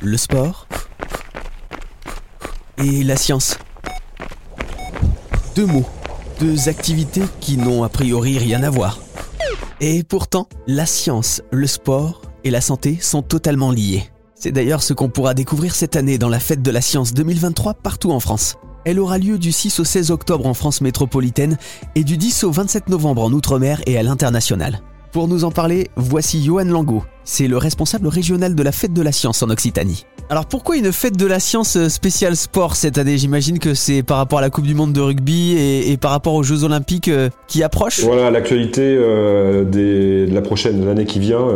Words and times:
le 0.00 0.16
sport 0.16 0.66
et 2.78 3.02
la 3.02 3.16
science. 3.16 3.58
Deux 5.54 5.66
mots, 5.66 5.86
deux 6.40 6.68
activités 6.68 7.22
qui 7.40 7.56
n'ont 7.56 7.82
a 7.82 7.88
priori 7.88 8.38
rien 8.38 8.62
à 8.62 8.70
voir. 8.70 8.98
Et 9.80 10.02
pourtant, 10.02 10.48
la 10.66 10.86
science, 10.86 11.42
le 11.50 11.66
sport 11.66 12.22
et 12.44 12.50
la 12.50 12.60
santé 12.60 12.98
sont 13.00 13.22
totalement 13.22 13.70
liés. 13.70 14.04
C'est 14.34 14.52
d'ailleurs 14.52 14.82
ce 14.82 14.92
qu'on 14.92 15.08
pourra 15.08 15.34
découvrir 15.34 15.74
cette 15.74 15.96
année 15.96 16.18
dans 16.18 16.28
la 16.28 16.40
fête 16.40 16.62
de 16.62 16.70
la 16.70 16.80
science 16.80 17.14
2023 17.14 17.74
partout 17.74 18.10
en 18.12 18.20
France. 18.20 18.56
Elle 18.84 19.00
aura 19.00 19.18
lieu 19.18 19.38
du 19.38 19.50
6 19.50 19.80
au 19.80 19.84
16 19.84 20.10
octobre 20.10 20.46
en 20.46 20.54
France 20.54 20.80
métropolitaine 20.80 21.58
et 21.94 22.04
du 22.04 22.16
10 22.16 22.44
au 22.44 22.52
27 22.52 22.88
novembre 22.88 23.22
en 23.22 23.32
Outre-mer 23.32 23.80
et 23.86 23.98
à 23.98 24.02
l'international. 24.02 24.80
Pour 25.10 25.26
nous 25.26 25.44
en 25.44 25.50
parler, 25.50 25.90
voici 25.96 26.44
Johan 26.44 26.64
Langot. 26.64 27.02
C'est 27.28 27.48
le 27.48 27.58
responsable 27.58 28.06
régional 28.06 28.54
de 28.54 28.62
la 28.62 28.70
fête 28.70 28.92
de 28.92 29.02
la 29.02 29.10
science 29.10 29.42
en 29.42 29.50
Occitanie. 29.50 30.06
Alors 30.28 30.46
pourquoi 30.46 30.76
une 30.76 30.92
fête 30.92 31.16
de 31.16 31.26
la 31.26 31.38
science 31.38 31.76
euh, 31.76 31.88
spéciale 31.88 32.34
sport 32.34 32.74
cette 32.74 32.98
année? 32.98 33.16
J'imagine 33.16 33.60
que 33.60 33.74
c'est 33.74 34.02
par 34.02 34.16
rapport 34.16 34.40
à 34.40 34.42
la 34.42 34.50
Coupe 34.50 34.66
du 34.66 34.74
Monde 34.74 34.92
de 34.92 35.00
rugby 35.00 35.56
et, 35.56 35.96
par 35.96 36.10
rapport 36.10 36.34
aux 36.34 36.42
Jeux 36.42 36.64
Olympiques 36.64 37.06
euh, 37.06 37.28
qui 37.46 37.62
approchent? 37.62 38.00
Voilà, 38.00 38.32
l'actualité 38.32 38.82
euh, 38.82 39.64
de 39.64 40.32
la 40.32 40.40
prochaine, 40.40 40.84
l'année 40.84 41.04
qui 41.04 41.20
vient, 41.20 41.46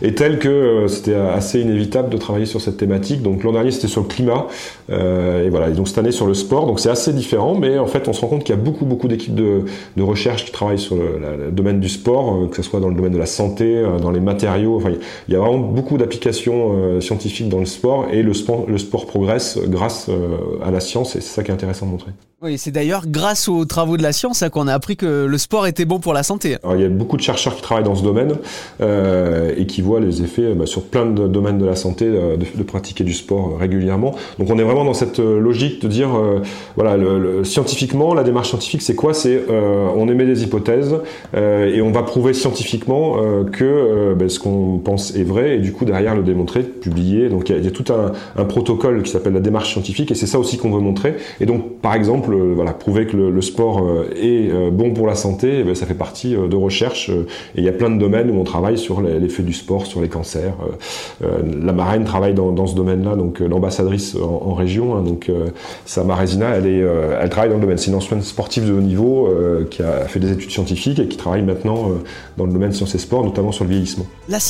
est 0.00 0.16
telle 0.16 0.38
que 0.38 0.86
c'était 0.88 1.14
assez 1.14 1.60
inévitable 1.60 2.08
de 2.08 2.16
travailler 2.16 2.46
sur 2.46 2.60
cette 2.60 2.78
thématique. 2.78 3.22
Donc 3.22 3.42
l'an 3.42 3.52
dernier 3.52 3.70
c'était 3.70 3.88
sur 3.88 4.02
le 4.02 4.08
climat 4.08 4.46
et 4.88 5.48
voilà, 5.50 5.68
et 5.68 5.72
donc 5.72 5.88
cette 5.88 5.98
année 5.98 6.12
sur 6.12 6.26
le 6.26 6.34
sport. 6.34 6.66
Donc 6.66 6.80
c'est 6.80 6.90
assez 6.90 7.12
différent, 7.12 7.54
mais 7.54 7.78
en 7.78 7.86
fait 7.86 8.08
on 8.08 8.12
se 8.12 8.20
rend 8.20 8.28
compte 8.28 8.44
qu'il 8.44 8.54
y 8.54 8.58
a 8.58 8.62
beaucoup 8.62 8.84
beaucoup 8.84 9.08
d'équipes 9.08 9.34
de, 9.34 9.64
recherche 9.98 10.44
qui 10.44 10.52
travaillent 10.52 10.78
sur 10.78 10.96
le, 10.96 11.50
domaine 11.50 11.80
du 11.80 11.88
sport, 11.88 12.48
que 12.50 12.56
ce 12.56 12.62
soit 12.62 12.80
dans 12.80 12.88
le 12.88 12.94
domaine 12.94 13.12
de 13.12 13.18
la 13.18 13.26
santé, 13.26 13.82
dans 14.00 14.10
les 14.10 14.20
matériaux. 14.20 14.80
Il 15.28 15.34
y 15.34 15.36
a 15.36 15.40
vraiment 15.40 15.58
beaucoup 15.58 15.98
d'applications 15.98 17.00
scientifiques 17.00 17.48
dans 17.48 17.60
le 17.60 17.66
sport 17.66 18.06
et 18.12 18.22
le 18.22 18.34
sport, 18.34 18.66
le 18.68 18.78
sport 18.78 19.06
progresse 19.06 19.58
grâce 19.66 20.08
euh, 20.08 20.58
à 20.62 20.70
la 20.70 20.80
science 20.80 21.16
et 21.16 21.20
c'est 21.20 21.34
ça 21.34 21.42
qui 21.42 21.50
est 21.50 21.54
intéressant 21.54 21.86
de 21.86 21.92
montrer. 21.92 22.12
Oui, 22.42 22.58
c'est 22.58 22.70
d'ailleurs 22.70 23.04
grâce 23.06 23.48
aux 23.48 23.64
travaux 23.64 23.96
de 23.96 24.02
la 24.02 24.12
science 24.12 24.42
hein, 24.42 24.50
qu'on 24.50 24.68
a 24.68 24.74
appris 24.74 24.98
que 24.98 25.24
le 25.24 25.38
sport 25.38 25.66
était 25.66 25.86
bon 25.86 26.00
pour 26.00 26.12
la 26.12 26.22
santé. 26.22 26.58
Alors, 26.62 26.76
il 26.76 26.82
y 26.82 26.84
a 26.84 26.88
beaucoup 26.90 27.16
de 27.16 27.22
chercheurs 27.22 27.56
qui 27.56 27.62
travaillent 27.62 27.86
dans 27.86 27.94
ce 27.94 28.02
domaine 28.02 28.34
euh, 28.82 29.54
et 29.56 29.64
qui 29.64 29.80
voient 29.80 30.00
les 30.00 30.22
effets 30.22 30.52
bah, 30.52 30.66
sur 30.66 30.82
plein 30.82 31.06
de 31.06 31.28
domaines 31.28 31.56
de 31.56 31.64
la 31.64 31.76
santé 31.76 32.04
euh, 32.04 32.36
de, 32.36 32.62
pratiquer 32.62 33.04
du 33.04 33.14
sport 33.14 33.52
euh, 33.54 33.56
régulièrement. 33.56 34.14
Donc 34.38 34.50
on 34.50 34.58
est 34.58 34.62
vraiment 34.62 34.84
dans 34.84 34.92
cette 34.92 35.18
euh, 35.18 35.40
logique 35.40 35.80
de 35.80 35.88
dire, 35.88 36.10
voilà, 36.74 36.98
le, 36.98 37.42
scientifiquement, 37.42 38.12
la 38.12 38.22
démarche 38.22 38.50
scientifique, 38.50 38.82
c'est 38.82 38.94
quoi? 38.94 39.14
C'est 39.14 39.46
on 39.48 40.06
émet 40.08 40.26
des 40.26 40.42
hypothèses 40.42 40.94
et 41.34 41.80
on 41.80 41.90
va 41.90 42.02
prouver 42.02 42.34
scientifiquement 42.34 43.16
que 43.50 44.14
bah, 44.14 44.28
ce 44.28 44.38
qu'on 44.38 44.78
pense 44.78 44.95
est 44.96 45.24
vrai 45.24 45.56
et 45.56 45.58
du 45.58 45.72
coup 45.72 45.84
derrière 45.84 46.14
le 46.14 46.22
démontrer, 46.22 46.62
publier. 46.62 47.28
Donc 47.28 47.48
il 47.48 47.64
y, 47.64 47.66
a, 47.66 47.70
tout 47.70 47.84
un, 47.92 48.44
protocole 48.44 49.02
qui 49.02 49.10
s'appelle 49.10 49.34
la 49.34 49.40
démarche 49.40 49.72
scientifique 49.72 50.10
et 50.10 50.14
c'est 50.14 50.26
ça 50.26 50.38
aussi 50.38 50.58
qu'on 50.58 50.70
veut 50.70 50.80
montrer. 50.80 51.16
Et 51.40 51.46
donc 51.46 51.80
par 51.80 51.94
exemple 51.94 52.34
voilà, 52.54 52.72
prouver 52.72 53.06
que 53.06 53.16
le, 53.16 53.42
sport 53.42 53.80
euh, 53.82 54.10
est 54.16 54.50
euh, 54.50 54.70
bon 54.70 54.92
pour 54.92 55.06
la 55.06 55.14
santé, 55.14 55.58
eh 55.60 55.64
ben, 55.64 55.74
ça 55.74 55.86
fait 55.86 55.94
partie 55.94 56.34
euh, 56.34 56.48
de 56.48 56.56
recherche. 56.56 57.10
et 57.10 57.26
il 57.56 57.64
y 57.64 57.68
a 57.68 57.72
plein 57.72 57.90
de 57.90 57.98
domaines 57.98 58.30
où 58.30 58.40
on 58.40 58.44
travaille 58.44 58.78
sur 58.78 59.00
l'effet 59.00 59.42
du 59.42 59.52
sport, 59.52 59.86
sur 59.86 60.00
les 60.00 60.08
cancers. 60.08 60.54
la 61.20 61.72
marraine 61.72 62.04
travaille 62.04 62.34
dans, 62.34 62.66
ce 62.66 62.74
domaine-là, 62.74 63.16
donc 63.16 63.40
l'ambassadrice 63.40 64.16
en, 64.16 64.54
région. 64.54 64.96
Hein, 64.96 65.02
donc 65.02 65.30
Samarezina, 65.84 66.56
elle, 66.56 66.66
est, 66.66 66.84
elle 67.20 67.28
travaille 67.28 67.50
dans 67.50 67.56
le 67.56 67.62
domaine. 67.62 67.78
C'est 67.78 67.90
une 67.90 67.96
ancienne 67.96 68.22
sportive 68.22 68.66
de 68.66 68.72
haut 68.72 68.80
niveau 68.80 69.28
qui 69.70 69.82
a 69.82 70.06
fait 70.06 70.20
des 70.20 70.32
études 70.32 70.50
scientifiques 70.50 70.98
et 70.98 71.06
qui 71.06 71.16
travaille 71.16 71.42
maintenant 71.42 71.90
dans 72.36 72.46
le 72.46 72.52
domaine 72.52 72.72
sciences 72.72 72.94
et 72.94 72.98
sport, 72.98 73.24
notamment 73.24 73.52
sur 73.52 73.64
le 73.64 73.70
vieillissement. 73.70 74.06
La 74.28 74.40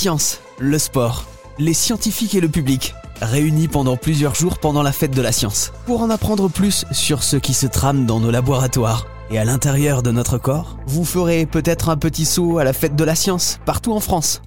le 0.59 0.79
sport, 0.79 1.25
les 1.59 1.75
scientifiques 1.75 2.35
et 2.35 2.41
le 2.41 2.49
public 2.49 2.95
réunis 3.21 3.69
pendant 3.69 3.97
plusieurs 3.97 4.35
jours 4.35 4.59
pendant 4.59 4.83
la 4.83 4.93
fête 4.93 5.15
de 5.15 5.23
la 5.23 5.33
science. 5.33 5.73
Pour 5.87 6.03
en 6.03 6.11
apprendre 6.11 6.49
plus 6.49 6.85
sur 6.93 7.23
ce 7.23 7.37
qui 7.37 7.55
se 7.55 7.67
trame 7.67 8.07
dans 8.07 8.21
nos 8.21 8.31
laboratoires 8.31 9.07
et 9.31 9.39
à 9.39 9.45
l'intérieur 9.45 10.03
de 10.03 10.11
notre 10.11 10.39
corps, 10.39 10.77
vous 10.87 11.05
ferez 11.05 11.47
peut-être 11.47 11.89
un 11.89 11.97
petit 11.97 12.25
saut 12.25 12.59
à 12.59 12.65
la 12.65 12.73
fête 12.73 12.97
de 12.97 13.05
la 13.05 13.15
science 13.15 13.59
partout 13.65 13.93
en 13.93 14.01
France. 14.01 14.43